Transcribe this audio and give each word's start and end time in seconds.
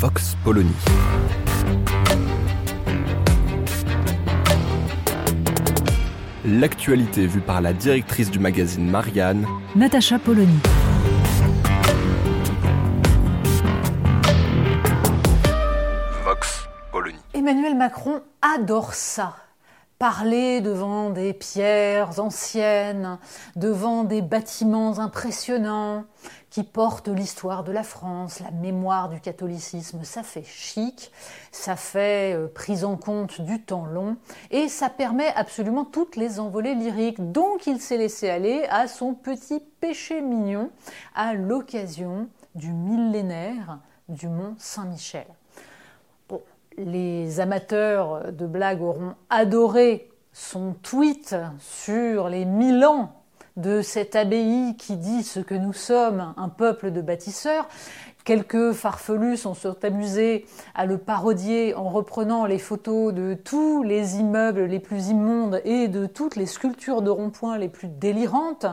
Vox 0.00 0.36
Polony. 0.44 0.70
L'actualité 6.44 7.26
vue 7.26 7.40
par 7.40 7.60
la 7.60 7.72
directrice 7.72 8.30
du 8.30 8.38
magazine 8.38 8.88
Marianne, 8.88 9.44
Natacha 9.74 10.20
Polony. 10.20 10.60
Vox 16.24 16.68
Polony. 16.92 17.18
Emmanuel 17.34 17.76
Macron 17.76 18.22
adore 18.40 18.94
ça. 18.94 19.47
Parler 19.98 20.60
devant 20.60 21.10
des 21.10 21.32
pierres 21.32 22.20
anciennes, 22.20 23.18
devant 23.56 24.04
des 24.04 24.22
bâtiments 24.22 25.00
impressionnants 25.00 26.04
qui 26.50 26.62
portent 26.62 27.08
l'histoire 27.08 27.64
de 27.64 27.72
la 27.72 27.82
France, 27.82 28.38
la 28.38 28.52
mémoire 28.52 29.08
du 29.08 29.20
catholicisme, 29.20 30.04
ça 30.04 30.22
fait 30.22 30.44
chic, 30.44 31.10
ça 31.50 31.74
fait 31.74 32.36
euh, 32.36 32.46
prise 32.46 32.84
en 32.84 32.96
compte 32.96 33.40
du 33.40 33.60
temps 33.60 33.86
long 33.86 34.16
et 34.52 34.68
ça 34.68 34.88
permet 34.88 35.34
absolument 35.34 35.84
toutes 35.84 36.14
les 36.14 36.38
envolées 36.38 36.76
lyriques. 36.76 37.32
Donc 37.32 37.66
il 37.66 37.80
s'est 37.80 37.98
laissé 37.98 38.30
aller 38.30 38.66
à 38.70 38.86
son 38.86 39.14
petit 39.14 39.60
péché 39.80 40.20
mignon 40.20 40.70
à 41.16 41.34
l'occasion 41.34 42.28
du 42.54 42.72
millénaire 42.72 43.80
du 44.08 44.28
Mont 44.28 44.54
Saint-Michel 44.58 45.26
les 46.78 47.40
amateurs 47.40 48.32
de 48.32 48.46
blagues 48.46 48.82
auront 48.82 49.14
adoré 49.30 50.10
son 50.32 50.74
tweet 50.82 51.34
sur 51.58 52.28
les 52.28 52.44
mille 52.44 52.84
ans 52.84 53.12
de 53.56 53.82
cette 53.82 54.14
abbaye 54.14 54.76
qui 54.76 54.96
dit 54.96 55.24
ce 55.24 55.40
que 55.40 55.54
nous 55.54 55.72
sommes, 55.72 56.32
un 56.36 56.48
peuple 56.48 56.92
de 56.92 57.00
bâtisseurs. 57.00 57.66
Quelques 58.28 58.72
farfelus 58.72 59.38
sont 59.38 59.56
amusés 59.82 60.44
à 60.74 60.84
le 60.84 60.98
parodier 60.98 61.74
en 61.74 61.88
reprenant 61.88 62.44
les 62.44 62.58
photos 62.58 63.14
de 63.14 63.32
tous 63.32 63.82
les 63.82 64.16
immeubles 64.16 64.64
les 64.64 64.80
plus 64.80 65.08
immondes 65.08 65.62
et 65.64 65.88
de 65.88 66.04
toutes 66.04 66.36
les 66.36 66.44
sculptures 66.44 67.00
de 67.00 67.08
rond-point 67.08 67.56
les 67.56 67.70
plus 67.70 67.88
délirantes, 67.88 68.66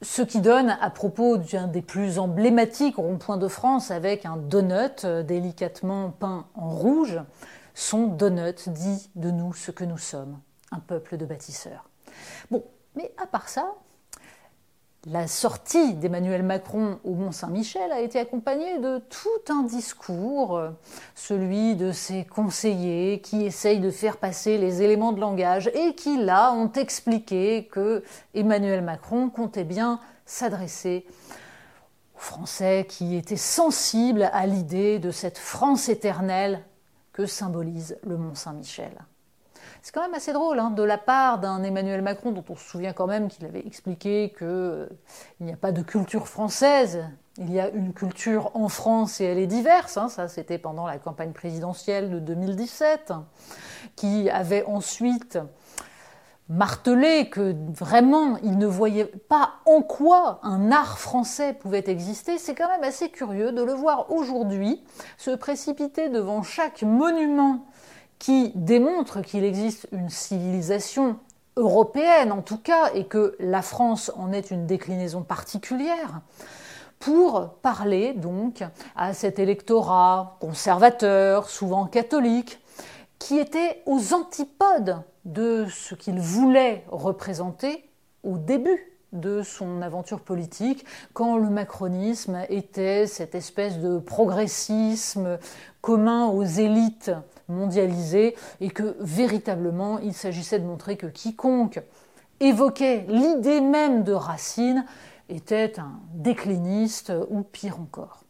ce 0.00 0.22
qui 0.22 0.40
donne 0.40 0.78
à 0.80 0.88
propos 0.88 1.36
d'un 1.36 1.66
des 1.66 1.82
plus 1.82 2.18
emblématiques 2.18 2.96
ronds-points 2.96 3.36
de 3.36 3.48
France 3.48 3.90
avec 3.90 4.24
un 4.24 4.38
donut 4.38 5.04
délicatement 5.04 6.08
peint 6.08 6.46
en 6.54 6.70
rouge, 6.70 7.20
son 7.74 8.06
donut 8.06 8.70
dit 8.70 9.10
de 9.14 9.30
nous 9.30 9.52
ce 9.52 9.72
que 9.72 9.84
nous 9.84 9.98
sommes, 9.98 10.38
un 10.70 10.80
peuple 10.80 11.18
de 11.18 11.26
bâtisseurs. 11.26 11.90
Bon, 12.50 12.64
mais 12.96 13.12
à 13.22 13.26
part 13.26 13.50
ça, 13.50 13.74
la 15.06 15.26
sortie 15.26 15.94
d'Emmanuel 15.94 16.44
Macron 16.44 17.00
au 17.02 17.14
Mont-Saint-Michel 17.14 17.90
a 17.90 18.00
été 18.00 18.20
accompagnée 18.20 18.78
de 18.78 18.98
tout 18.98 19.52
un 19.52 19.64
discours, 19.64 20.62
celui 21.16 21.74
de 21.74 21.90
ses 21.90 22.24
conseillers 22.24 23.20
qui 23.20 23.44
essayent 23.44 23.80
de 23.80 23.90
faire 23.90 24.18
passer 24.18 24.58
les 24.58 24.82
éléments 24.82 25.12
de 25.12 25.20
langage 25.20 25.68
et 25.74 25.94
qui, 25.94 26.22
là, 26.22 26.52
ont 26.52 26.70
expliqué 26.70 27.66
que 27.66 28.04
Emmanuel 28.34 28.82
Macron 28.82 29.28
comptait 29.28 29.64
bien 29.64 29.98
s'adresser 30.24 31.04
aux 32.14 32.20
Français 32.20 32.86
qui 32.88 33.16
étaient 33.16 33.36
sensibles 33.36 34.30
à 34.32 34.46
l'idée 34.46 35.00
de 35.00 35.10
cette 35.10 35.38
France 35.38 35.88
éternelle 35.88 36.62
que 37.12 37.26
symbolise 37.26 37.98
le 38.04 38.16
Mont 38.16 38.36
Saint-Michel. 38.36 38.92
C'est 39.82 39.92
quand 39.92 40.02
même 40.02 40.14
assez 40.14 40.32
drôle 40.32 40.60
hein, 40.60 40.70
de 40.70 40.84
la 40.84 40.96
part 40.96 41.40
d'un 41.40 41.64
Emmanuel 41.64 42.02
Macron 42.02 42.30
dont 42.30 42.44
on 42.48 42.54
se 42.54 42.64
souvient 42.64 42.92
quand 42.92 43.08
même 43.08 43.28
qu'il 43.28 43.44
avait 43.46 43.66
expliqué 43.66 44.32
qu'il 44.38 44.46
euh, 44.46 44.86
n'y 45.40 45.52
a 45.52 45.56
pas 45.56 45.72
de 45.72 45.82
culture 45.82 46.28
française, 46.28 47.04
il 47.36 47.52
y 47.52 47.58
a 47.58 47.68
une 47.68 47.92
culture 47.92 48.52
en 48.54 48.68
France 48.68 49.20
et 49.20 49.24
elle 49.24 49.38
est 49.38 49.48
diverse. 49.48 49.96
Hein, 49.96 50.08
ça, 50.08 50.28
c'était 50.28 50.58
pendant 50.58 50.86
la 50.86 50.98
campagne 50.98 51.32
présidentielle 51.32 52.10
de 52.10 52.20
2017, 52.20 53.12
qui 53.96 54.30
avait 54.30 54.64
ensuite 54.66 55.40
martelé 56.48 57.28
que 57.28 57.52
vraiment 57.72 58.36
il 58.44 58.58
ne 58.58 58.66
voyait 58.66 59.06
pas 59.06 59.54
en 59.66 59.82
quoi 59.82 60.38
un 60.44 60.70
art 60.70 61.00
français 61.00 61.54
pouvait 61.54 61.84
exister, 61.88 62.38
c'est 62.38 62.54
quand 62.54 62.68
même 62.68 62.84
assez 62.84 63.08
curieux 63.08 63.50
de 63.50 63.62
le 63.62 63.72
voir 63.72 64.12
aujourd'hui 64.12 64.84
se 65.18 65.30
précipiter 65.30 66.08
devant 66.08 66.42
chaque 66.42 66.82
monument 66.82 67.66
qui 68.22 68.52
démontre 68.54 69.20
qu'il 69.20 69.42
existe 69.42 69.88
une 69.90 70.08
civilisation 70.08 71.16
européenne 71.56 72.30
en 72.30 72.40
tout 72.40 72.56
cas, 72.56 72.92
et 72.94 73.06
que 73.06 73.34
la 73.40 73.62
France 73.62 74.12
en 74.14 74.30
est 74.30 74.52
une 74.52 74.64
déclinaison 74.64 75.22
particulière, 75.22 76.20
pour 77.00 77.48
parler 77.62 78.12
donc 78.12 78.62
à 78.94 79.12
cet 79.12 79.40
électorat 79.40 80.36
conservateur, 80.38 81.48
souvent 81.48 81.86
catholique, 81.86 82.60
qui 83.18 83.38
était 83.38 83.82
aux 83.86 84.14
antipodes 84.14 85.02
de 85.24 85.66
ce 85.68 85.96
qu'il 85.96 86.20
voulait 86.20 86.84
représenter 86.92 87.90
au 88.22 88.38
début 88.38 89.00
de 89.12 89.42
son 89.42 89.82
aventure 89.82 90.20
politique, 90.20 90.84
quand 91.12 91.38
le 91.38 91.50
macronisme 91.50 92.38
était 92.50 93.08
cette 93.08 93.34
espèce 93.34 93.78
de 93.78 93.98
progressisme 93.98 95.40
commun 95.80 96.28
aux 96.28 96.44
élites 96.44 97.10
mondialisées 97.48 98.36
et 98.60 98.70
que 98.70 98.96
véritablement 99.00 99.98
il 99.98 100.14
s'agissait 100.14 100.58
de 100.58 100.66
montrer 100.66 100.96
que 100.96 101.06
quiconque 101.06 101.80
évoquait 102.40 103.06
l'idée 103.08 103.60
même 103.60 104.04
de 104.04 104.12
Racine 104.12 104.84
était 105.28 105.78
un 105.78 106.00
décliniste 106.14 107.12
ou 107.30 107.42
pire 107.42 107.80
encore. 107.80 108.24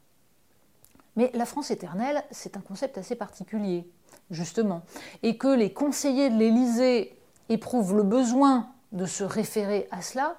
Mais 1.17 1.31
la 1.35 1.45
France 1.45 1.71
éternelle, 1.71 2.23
c'est 2.31 2.57
un 2.57 2.61
concept 2.61 2.97
assez 2.99 3.17
particulier, 3.17 3.87
justement, 4.31 4.83
et 5.23 5.37
que 5.37 5.49
les 5.49 5.73
conseillers 5.73 6.31
de 6.31 6.37
l'Élysée 6.37 7.19
éprouvent 7.49 7.97
le 7.97 8.03
besoin 8.03 8.69
de 8.93 9.07
se 9.07 9.25
référer 9.25 9.89
à 9.91 10.01
cela, 10.01 10.37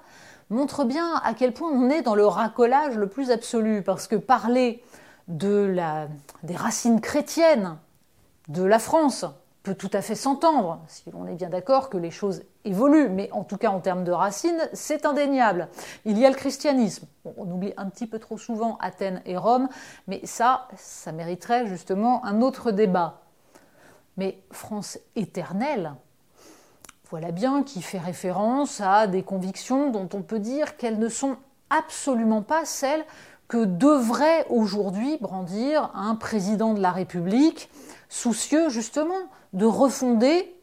montre 0.50 0.84
bien 0.84 1.16
à 1.24 1.34
quel 1.34 1.52
point 1.52 1.70
on 1.70 1.90
est 1.90 2.02
dans 2.02 2.14
le 2.14 2.26
racolage 2.26 2.96
le 2.96 3.08
plus 3.08 3.30
absolu, 3.30 3.82
parce 3.82 4.08
que 4.08 4.16
parler 4.16 4.82
de 5.28 5.64
la, 5.74 6.08
des 6.42 6.56
racines 6.56 7.00
chrétiennes 7.00 7.76
de 8.48 8.62
la 8.62 8.78
France 8.78 9.26
peut 9.62 9.74
tout 9.74 9.90
à 9.94 10.02
fait 10.02 10.14
s'entendre, 10.14 10.82
si 10.88 11.10
l'on 11.10 11.26
est 11.26 11.34
bien 11.34 11.48
d'accord 11.48 11.88
que 11.88 11.96
les 11.96 12.10
choses 12.10 12.42
évoluent, 12.66 13.08
mais 13.08 13.30
en 13.32 13.44
tout 13.44 13.56
cas 13.56 13.70
en 13.70 13.80
termes 13.80 14.04
de 14.04 14.12
racines, 14.12 14.68
c'est 14.74 15.06
indéniable. 15.06 15.68
Il 16.04 16.18
y 16.18 16.26
a 16.26 16.28
le 16.28 16.36
christianisme. 16.36 17.06
on 17.24 17.50
oublie 17.50 17.72
un 17.78 17.88
petit 17.88 18.06
peu 18.06 18.18
trop 18.18 18.36
souvent 18.36 18.76
Athènes 18.80 19.22
et 19.24 19.38
Rome, 19.38 19.68
mais 20.06 20.20
ça, 20.24 20.68
ça 20.76 21.12
mériterait 21.12 21.66
justement 21.66 22.22
un 22.26 22.42
autre 22.42 22.72
débat. 22.72 23.22
Mais 24.18 24.38
France 24.50 24.98
éternelle, 25.16 25.94
voilà 27.08 27.32
bien 27.32 27.62
qui 27.62 27.80
fait 27.80 27.98
référence 27.98 28.82
à 28.82 29.06
des 29.06 29.22
convictions 29.22 29.90
dont 29.90 30.08
on 30.12 30.20
peut 30.20 30.40
dire 30.40 30.76
qu'elles 30.76 30.98
ne 30.98 31.08
sont 31.08 31.36
absolument 31.70 32.42
pas 32.42 32.66
celles 32.66 33.04
que 33.48 33.64
devrait 33.64 34.46
aujourd'hui 34.50 35.16
brandir 35.20 35.90
un 35.94 36.16
président 36.16 36.74
de 36.74 36.80
la 36.80 36.92
République, 36.92 37.70
soucieux 38.14 38.68
justement 38.68 39.28
de 39.54 39.66
refonder 39.66 40.54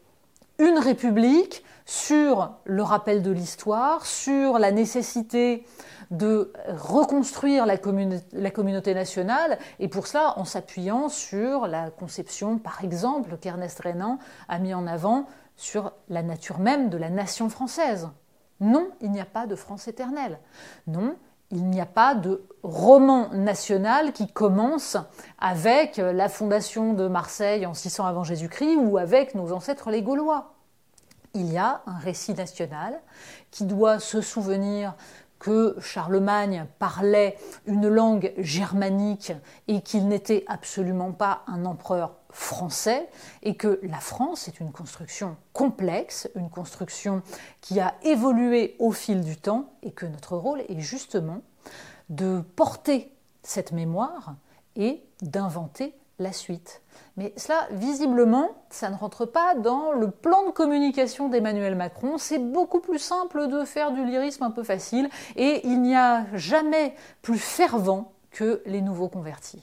une 0.58 0.78
République 0.78 1.62
sur 1.84 2.54
le 2.64 2.82
rappel 2.82 3.22
de 3.22 3.30
l'histoire, 3.30 4.06
sur 4.06 4.58
la 4.58 4.72
nécessité 4.72 5.66
de 6.10 6.52
reconstruire 6.68 7.66
la, 7.66 7.76
communauté 7.76 8.94
nationale, 8.94 9.58
et 9.80 9.88
pour 9.88 10.06
cela 10.06 10.38
en 10.38 10.46
s'appuyant 10.46 11.10
sur 11.10 11.66
la 11.66 11.90
conception, 11.90 12.58
par 12.58 12.82
exemple, 12.84 13.36
qu'Ernest 13.38 13.80
Renan 13.80 14.18
a 14.48 14.58
mis 14.58 14.72
en 14.72 14.86
avant 14.86 15.26
sur 15.56 15.92
la 16.08 16.22
nature 16.22 16.58
même 16.58 16.88
de 16.88 16.96
la 16.96 17.10
nation 17.10 17.50
française. 17.50 18.08
Non, 18.60 18.88
il 19.02 19.10
n'y 19.10 19.20
a 19.20 19.26
pas 19.26 19.46
de 19.46 19.56
France 19.56 19.88
éternelle. 19.88 20.38
Non, 20.86 21.16
il 21.52 21.66
n'y 21.66 21.80
a 21.80 21.86
pas 21.86 22.14
de 22.14 22.42
roman 22.62 23.28
national 23.30 24.12
qui 24.12 24.26
commence 24.26 24.96
avec 25.38 25.98
la 25.98 26.28
fondation 26.28 26.94
de 26.94 27.06
Marseille 27.08 27.66
en 27.66 27.74
600 27.74 28.06
avant 28.06 28.24
Jésus-Christ 28.24 28.76
ou 28.76 28.98
avec 28.98 29.34
nos 29.34 29.52
ancêtres 29.52 29.90
les 29.90 30.02
Gaulois. 30.02 30.54
Il 31.34 31.52
y 31.52 31.58
a 31.58 31.82
un 31.86 31.98
récit 31.98 32.34
national 32.34 33.00
qui 33.50 33.64
doit 33.64 33.98
se 33.98 34.20
souvenir 34.20 34.94
que 35.38 35.76
Charlemagne 35.80 36.66
parlait 36.78 37.36
une 37.66 37.88
langue 37.88 38.32
germanique 38.38 39.32
et 39.66 39.80
qu'il 39.80 40.06
n'était 40.08 40.44
absolument 40.46 41.12
pas 41.12 41.42
un 41.48 41.64
empereur 41.64 42.14
français 42.32 43.08
et 43.42 43.56
que 43.56 43.78
la 43.82 43.98
France 43.98 44.48
est 44.48 44.58
une 44.60 44.72
construction 44.72 45.36
complexe, 45.52 46.28
une 46.34 46.50
construction 46.50 47.22
qui 47.60 47.78
a 47.78 47.94
évolué 48.02 48.74
au 48.78 48.90
fil 48.90 49.22
du 49.22 49.36
temps 49.36 49.72
et 49.82 49.92
que 49.92 50.06
notre 50.06 50.36
rôle 50.36 50.62
est 50.68 50.80
justement 50.80 51.42
de 52.08 52.40
porter 52.56 53.12
cette 53.42 53.72
mémoire 53.72 54.34
et 54.76 55.02
d'inventer 55.20 55.94
la 56.18 56.32
suite. 56.32 56.82
Mais 57.16 57.32
cela, 57.36 57.66
visiblement, 57.72 58.50
ça 58.70 58.88
ne 58.88 58.96
rentre 58.96 59.26
pas 59.26 59.54
dans 59.54 59.92
le 59.92 60.10
plan 60.10 60.46
de 60.46 60.50
communication 60.50 61.28
d'Emmanuel 61.28 61.74
Macron. 61.74 62.16
C'est 62.16 62.38
beaucoup 62.38 62.80
plus 62.80 62.98
simple 62.98 63.48
de 63.48 63.64
faire 63.64 63.92
du 63.92 64.04
lyrisme 64.04 64.44
un 64.44 64.50
peu 64.50 64.62
facile 64.62 65.08
et 65.36 65.66
il 65.66 65.82
n'y 65.82 65.96
a 65.96 66.24
jamais 66.34 66.94
plus 67.20 67.38
fervent 67.38 68.12
que 68.30 68.62
les 68.64 68.80
nouveaux 68.80 69.08
convertis. 69.08 69.62